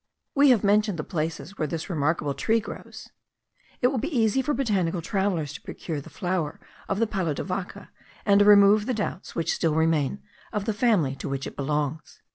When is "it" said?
3.83-3.87, 11.45-11.55